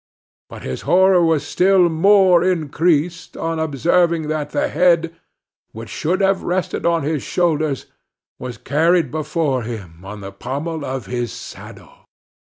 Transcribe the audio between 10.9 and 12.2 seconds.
his saddle!